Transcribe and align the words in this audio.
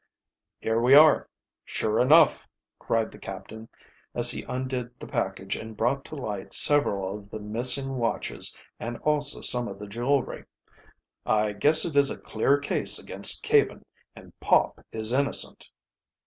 "Here 0.59 0.81
we 0.81 0.95
are, 0.95 1.29
sure 1.63 1.99
enough!" 1.99 2.47
cried 2.79 3.11
the 3.11 3.19
captain, 3.19 3.69
as 4.15 4.31
he 4.31 4.41
undid 4.49 4.99
the 4.99 5.05
package 5.07 5.55
and 5.55 5.77
brought 5.77 6.03
to 6.05 6.15
light 6.15 6.53
several 6.53 7.15
of 7.15 7.29
the 7.29 7.37
missing 7.37 7.97
watches 7.97 8.57
and 8.79 8.97
also 9.03 9.41
some 9.41 9.67
of 9.67 9.77
the 9.77 9.85
jewelry. 9.85 10.45
"I 11.23 11.53
guess 11.53 11.85
it 11.85 11.95
is 11.95 12.09
a 12.09 12.17
clear 12.17 12.57
case 12.57 12.97
against 12.97 13.43
Caven, 13.43 13.85
and 14.15 14.33
Pop 14.39 14.83
is 14.91 15.13
innocent." 15.13 15.69